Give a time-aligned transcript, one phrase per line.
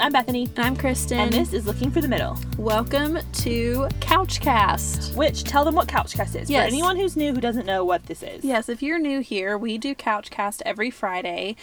[0.00, 0.48] I'm Bethany.
[0.56, 1.18] And I'm Kristen.
[1.18, 2.38] And this is Looking for the Middle.
[2.56, 5.14] Welcome to Couchcast.
[5.16, 6.48] Which, tell them what Couchcast is.
[6.48, 6.64] Yes.
[6.64, 8.44] For anyone who's new who doesn't know what this is.
[8.44, 11.56] Yes, if you're new here, we do Couchcast every Friday.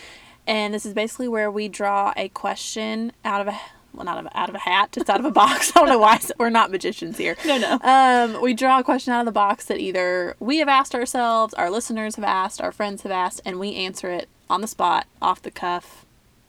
[0.46, 3.60] And this is basically where we draw a question out of a
[3.94, 4.98] well, not of, out of a hat.
[4.98, 5.72] It's out of a box.
[5.76, 7.38] I don't know why we're not magicians here.
[7.46, 7.80] No, no.
[7.82, 11.54] Um, we draw a question out of the box that either we have asked ourselves,
[11.54, 15.08] our listeners have asked, our friends have asked, and we answer it on the spot,
[15.22, 16.05] off the cuff,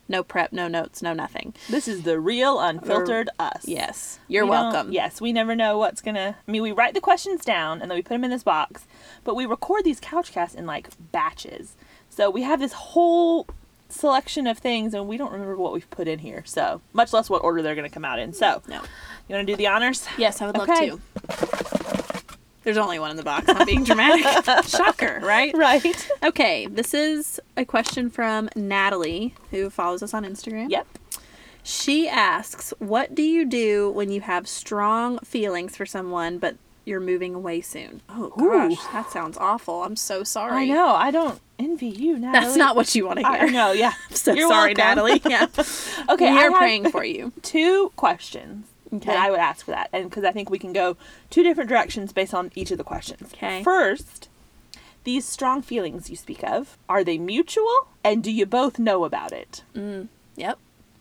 [0.08, 1.54] no prep, no notes, no nothing.
[1.68, 3.66] This is the real, unfiltered us.
[3.66, 4.92] Yes, you're We welcome.
[4.92, 6.36] Yes, we never know what's gonna.
[6.46, 8.84] I mean, we write the questions down and then we put them in this box,
[9.24, 11.74] but we record these couchcasts in like batches.
[12.10, 13.46] So we have this whole
[13.88, 16.42] selection of things, and we don't remember what we've put in here.
[16.44, 18.32] So much less what order they're gonna come out in.
[18.32, 18.82] So No.
[19.28, 20.06] you want to do the honors?
[20.18, 20.90] Yes, I would love Okay.
[20.90, 21.85] to.
[22.66, 23.44] There's only one in the box.
[23.48, 24.24] I'm being dramatic.
[24.68, 25.56] Shocker, right?
[25.56, 26.10] Right.
[26.24, 30.68] Okay, this is a question from Natalie, who follows us on Instagram.
[30.68, 30.88] Yep.
[31.62, 36.98] She asks, What do you do when you have strong feelings for someone, but you're
[36.98, 38.02] moving away soon?
[38.08, 38.92] Oh, gosh, Ooh.
[38.92, 39.84] that sounds awful.
[39.84, 40.56] I'm so sorry.
[40.56, 40.88] I know.
[40.88, 42.46] I don't envy you, Natalie.
[42.46, 43.42] That's not what you want to hear.
[43.42, 43.70] I know.
[43.70, 43.92] Yeah.
[44.10, 45.04] I'm so You're sorry, welcome.
[45.04, 45.22] Natalie.
[45.24, 45.46] Yeah.
[46.08, 46.32] Okay.
[46.32, 47.32] We're praying for you.
[47.42, 49.14] two questions Okay.
[49.16, 50.96] I would ask for that, and because I think we can go
[51.30, 53.32] two different directions based on each of the questions.
[53.34, 53.62] Okay.
[53.62, 54.28] First,
[55.04, 59.32] these strong feelings you speak of are they mutual, and do you both know about
[59.32, 59.62] it?
[60.36, 60.58] Yep.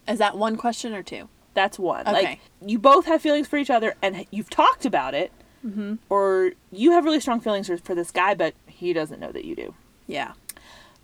[0.07, 1.29] Is that one question or two?
[1.55, 2.01] That's one.
[2.01, 2.11] Okay.
[2.11, 5.31] Like you both have feelings for each other, and you've talked about it,
[5.65, 5.95] Mm-hmm.
[6.11, 9.45] or you have really strong feelings for, for this guy, but he doesn't know that
[9.45, 9.73] you do.
[10.05, 10.33] Yeah.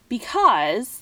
[0.07, 1.01] Because.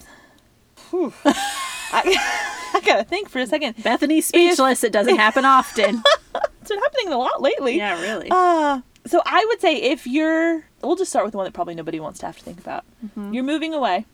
[0.92, 3.82] Whew, I, I gotta think for a second.
[3.84, 4.84] Bethany's speechless.
[4.84, 6.04] it doesn't happen often.
[6.62, 7.78] It's been happening a lot lately.
[7.78, 8.28] yeah, really.
[8.30, 11.74] Uh, so I would say if you're, we'll just start with the one that probably
[11.74, 12.84] nobody wants to have to think about.
[13.04, 13.34] Mm-hmm.
[13.34, 14.06] You're moving away,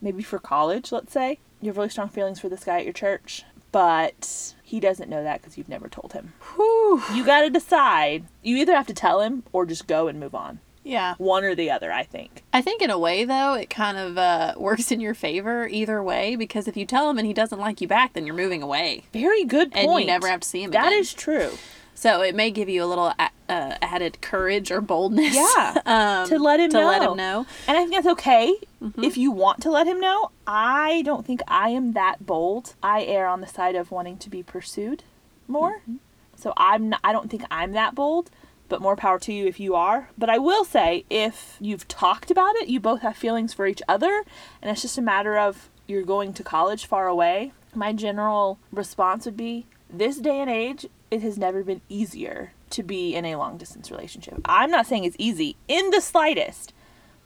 [0.00, 1.38] maybe for college, let's say.
[1.60, 5.22] You have really strong feelings for this guy at your church, but he doesn't know
[5.22, 6.32] that because you've never told him.
[6.56, 7.00] Whew.
[7.14, 8.24] You got to decide.
[8.42, 10.58] You either have to tell him or just go and move on.
[10.90, 11.14] Yeah.
[11.18, 12.42] One or the other, I think.
[12.52, 16.02] I think in a way though, it kind of uh, works in your favor either
[16.02, 18.62] way because if you tell him and he doesn't like you back, then you're moving
[18.62, 19.88] away, Very good point.
[19.88, 20.70] and you never have to see him.
[20.72, 20.98] That again.
[20.98, 21.52] is true.
[21.94, 22.22] so.
[22.22, 25.34] It may give you a little a- uh, added courage or boldness.
[25.34, 25.74] Yeah.
[25.86, 27.10] um, To let him to let know.
[27.12, 27.46] him know.
[27.66, 29.04] And I think that's okay Mm-hmm.
[29.04, 30.30] if you want to let him know.
[30.46, 32.74] I don't think I am that bold.
[32.82, 35.02] I err on the side of wanting to be pursued
[35.46, 35.80] more.
[35.80, 35.96] Mm-hmm.
[36.36, 38.30] So I'm not, I don't think I'm that bold,
[38.70, 40.08] but more power to you if you are.
[40.16, 43.82] But I will say if you've talked about it, you both have feelings for each
[43.86, 44.24] other
[44.62, 47.52] and it's just a matter of you're going to college far away.
[47.74, 52.82] My general response would be this day and age, it has never been easier to
[52.82, 54.40] be in a long distance relationship.
[54.44, 56.72] I'm not saying it's easy in the slightest.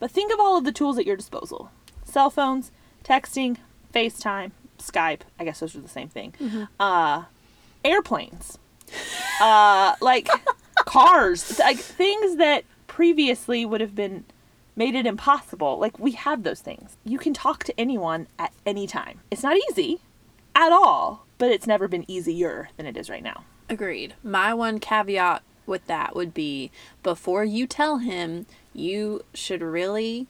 [0.01, 1.71] But think of all of the tools at your disposal
[2.05, 2.71] cell phones,
[3.05, 3.59] texting,
[3.95, 5.21] FaceTime, Skype.
[5.39, 6.35] I guess those are the same thing.
[6.81, 7.25] Uh,
[7.85, 8.59] airplanes,
[9.41, 10.29] uh, like
[10.95, 14.25] cars, like things that previously would have been
[14.77, 15.77] made it impossible.
[15.79, 16.97] Like we have those things.
[17.05, 19.21] You can talk to anyone at any time.
[19.31, 20.01] It's not easy
[20.55, 23.43] at all, but it's never been easier than it is right now.
[23.69, 24.15] Agreed.
[24.23, 26.71] My one caveat with that would be
[27.03, 30.29] before you tell him, you should really,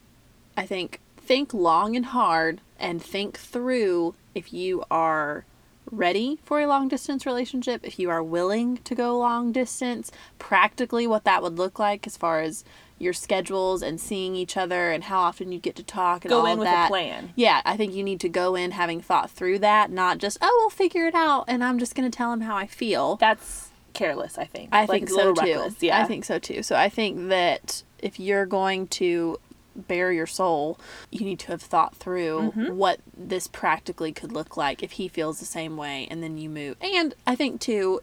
[0.57, 5.45] I think, think long and hard and think through if you are
[5.91, 11.07] ready for a long distance relationship, if you are willing to go long distance, practically
[11.07, 12.65] what that would look like as far as
[12.99, 16.41] your schedules and seeing each other and how often you get to talk and Go
[16.41, 16.89] all in with a that.
[16.89, 17.33] plan.
[17.35, 20.57] Yeah, I think you need to go in having thought through that, not just, oh,
[20.61, 23.17] we'll figure it out and I'm just going to tell him how I feel.
[23.17, 24.69] That's careless, I think.
[24.73, 25.41] I Like, think so too.
[25.43, 26.01] reckless, Yeah.
[26.01, 26.63] I think so too.
[26.63, 29.39] So I think that if you're going to
[29.77, 30.79] bare your soul,
[31.11, 32.77] you need to have thought through Mm-hmm.
[32.77, 36.49] what this practically could look like if he feels the same way and then you
[36.49, 36.77] move.
[36.81, 38.01] And I think too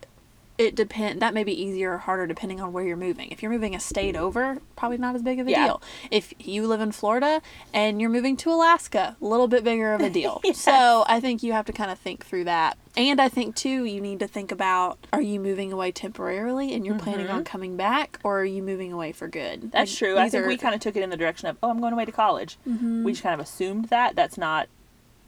[0.57, 3.29] it depend that may be easier or harder depending on where you're moving.
[3.31, 5.65] If you're moving a state over, probably not as big of a Yeah.
[5.65, 5.81] deal.
[6.11, 7.41] If you live in Florida
[7.73, 10.39] and you're moving to Alaska, a little bit bigger of a deal.
[10.43, 10.59] Yes.
[10.59, 12.77] So I think you have to kind of think through that.
[12.97, 16.85] And I think too, you need to think about are you moving away temporarily and
[16.85, 19.59] you're planning on coming back, or are you moving away for good?
[19.59, 19.69] Mm-hmm.
[19.69, 20.17] That's Like, true.
[20.17, 21.93] I think are- we kind of took it in the direction of, oh, I'm going
[21.93, 22.57] away to college.
[22.67, 23.03] Mm-hmm.
[23.03, 24.15] We just kind of assumed that.
[24.15, 24.67] That's not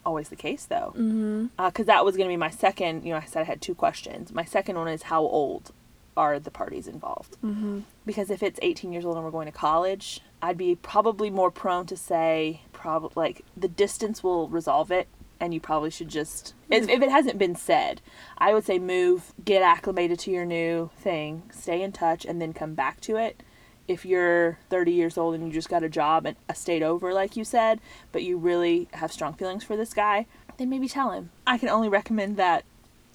[0.05, 0.91] always the case, though.
[0.91, 1.83] Because mm-hmm.
[1.83, 4.33] that was going to be my second, you know, I said I had two questions.
[4.33, 5.71] My second one is how old
[6.15, 7.37] are the parties involved?
[7.43, 7.79] Mm-hmm.
[8.05, 11.51] Because if it's 18 years old and we're going to college, I'd be probably more
[11.51, 15.07] prone to say, probably like the distance will resolve it.
[15.39, 16.89] And you probably should just, if, mm.
[16.89, 18.01] if it hasn't been said,
[18.37, 22.53] I would say move, get acclimated to your new thing, stay in touch, and then
[22.53, 23.43] come back to it
[23.87, 27.13] if you're 30 years old and you just got a job and a state over,
[27.13, 27.79] like you said,
[28.11, 30.25] but you really have strong feelings for this guy,
[30.57, 31.31] then maybe tell him.
[31.45, 32.63] I can only recommend that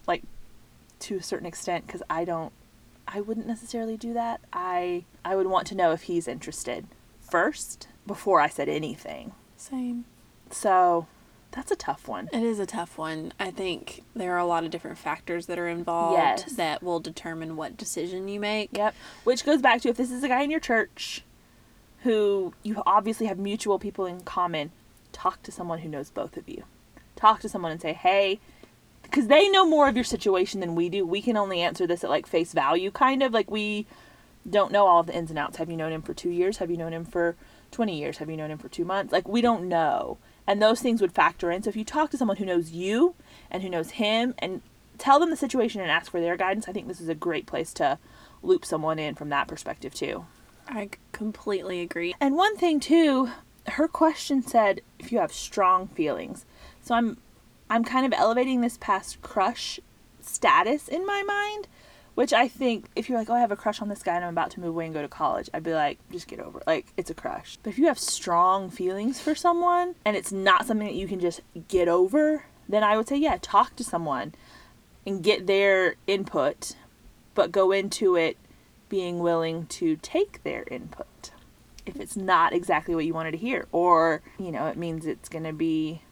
[0.06, 0.22] like
[1.00, 2.52] to a certain extent because I don't
[3.06, 4.40] I wouldn't necessarily do that.
[4.52, 6.86] I I would want to know if he's interested
[7.20, 9.32] first before I said anything.
[9.56, 10.04] Same.
[10.50, 11.06] So
[11.50, 12.28] that's a tough one.
[12.32, 13.32] It is a tough one.
[13.40, 16.52] I think there are a lot of different factors that are involved Yes.
[16.54, 18.70] that will determine what decision you make.
[18.76, 18.94] Yep.
[19.24, 21.22] Which goes back to if this is a guy in your church
[22.02, 24.70] who you obviously have mutual people in common,
[25.12, 26.64] talk to someone who knows both of you.
[27.16, 28.38] Talk to someone and say, hey,
[29.02, 31.04] because they know more of your situation than we do.
[31.06, 33.86] We can only answer this at like face value, kind of like we
[34.48, 35.56] don't know all of the ins and outs.
[35.56, 36.58] Have you known him for two years?
[36.58, 37.34] Have you known him for
[37.72, 38.18] 20 years?
[38.18, 39.12] Have you known him for two months?
[39.12, 40.18] Like, we don't know.
[40.48, 41.62] And those things would factor in.
[41.62, 43.14] So, if you talk to someone who knows you
[43.50, 44.62] and who knows him and
[44.96, 47.46] tell them the situation and ask for their guidance, I think this is a great
[47.46, 47.98] place to
[48.42, 50.24] loop someone in from that perspective, too.
[50.68, 52.14] I completely agree.
[52.20, 53.30] And one thing too,
[53.66, 56.44] her question said if you have strong feelings.
[56.82, 57.18] So I'm
[57.70, 59.80] I'm kind of elevating this past crush
[60.20, 61.68] status in my mind,
[62.18, 64.24] which I think if you're like, "Oh, I have a crush on this guy and
[64.24, 66.58] I'm about to move away and go to college." I'd be like, "Just get over
[66.58, 66.66] it.
[66.66, 70.66] Like, it's a crush." But if you have strong feelings for someone and it's not
[70.66, 74.34] something that you can just get over, then I would say, "Yeah, talk to someone
[75.06, 76.74] and get their input,
[77.36, 78.36] but go into it
[78.88, 81.30] being willing to take their input
[81.86, 85.28] if it's not exactly what you wanted to hear or you know it means it's
[85.28, 86.02] going to be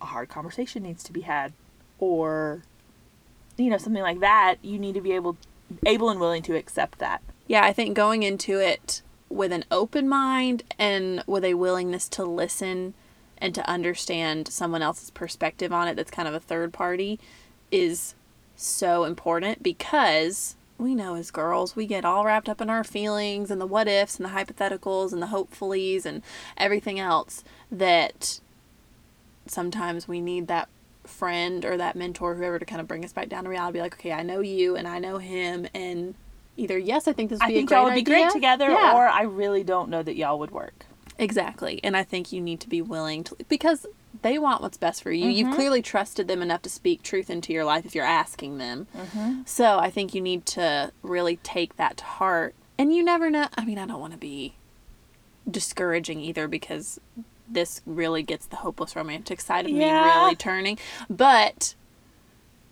[0.00, 1.52] a hard conversation needs to be had
[1.98, 2.62] or
[3.56, 5.36] you know something like that you need to be able
[5.86, 7.22] able and willing to accept that.
[7.46, 12.24] Yeah, I think going into it with an open mind and with a willingness to
[12.24, 12.94] listen
[13.38, 17.18] and to understand someone else's perspective on it that's kind of a third party
[17.70, 18.14] is
[18.56, 23.50] so important because we know as girls we get all wrapped up in our feelings
[23.50, 26.22] and the what ifs and the hypotheticals and the hopefullys and
[26.56, 28.40] everything else that
[29.46, 30.68] sometimes we need that
[31.04, 33.82] friend or that mentor whoever to kind of bring us back down to reality be
[33.82, 36.14] like okay i know you and i know him and
[36.56, 38.30] either yes i think this would i be think a great y'all would be great
[38.30, 38.94] together Yeah.
[38.94, 40.86] or i really don't know that y'all would work
[41.20, 41.80] Exactly.
[41.84, 43.86] And I think you need to be willing to, because
[44.22, 45.28] they want what's best for you.
[45.28, 45.56] You've mm-hmm.
[45.56, 48.88] clearly trusted them enough to speak truth into your life if you're asking them.
[48.96, 49.42] Mm-hmm.
[49.44, 52.54] So I think you need to really take that to heart.
[52.78, 53.48] And you never know.
[53.54, 54.54] I mean, I don't want to be
[55.48, 56.98] discouraging either because
[57.50, 60.22] this really gets the hopeless romantic side of me Yeah.
[60.22, 60.78] really turning.
[61.08, 61.74] But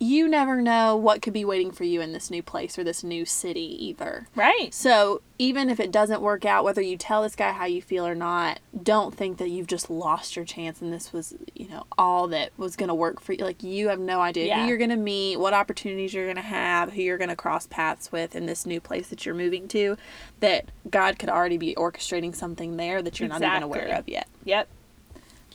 [0.00, 3.02] you never know what could be waiting for you in this new place or this
[3.02, 4.28] new city either.
[4.36, 7.82] right So even if it doesn't work out, whether you tell this guy how you
[7.82, 11.68] feel or not, don't think that you've just lost your chance and this was, you
[11.68, 13.44] know, all that was going to work for you.
[13.44, 14.62] Like you have no idea Yeah.
[14.62, 17.36] who you're going to meet, what opportunities you're going to have, who you're going to
[17.36, 19.96] cross paths with in this new place that you're moving to.
[20.40, 24.28] That God could already be orchestrating something there that you're not even aware of yet.
[24.44, 24.68] yep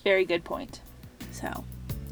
[0.04, 0.82] very good point
[1.32, 1.64] So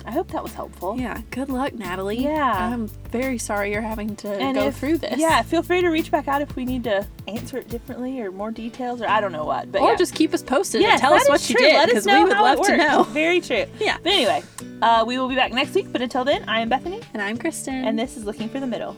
[0.06, 2.18] i hope that was helpful yeah, good luck, Natalie.
[2.24, 2.72] Yeah.
[2.74, 5.20] I'm very sorry you're having to and go if- through this.
[5.20, 8.32] yeah feel free to reach back out if we need to answer it differently or
[8.32, 9.96] more details or i don't know what but Or yeah.
[9.98, 11.66] just keep us posted Yes, and tell us what is you true.
[11.66, 13.04] did Let us because we would love to know.
[13.10, 13.66] Very true.
[13.80, 13.98] Yeah.
[14.04, 14.44] But anyway,
[14.82, 15.92] uh, we will be back next week.
[15.92, 17.86] But until then, I am Bethany, And I'm Kristen.
[17.86, 18.96] and this is Looking for the Middle.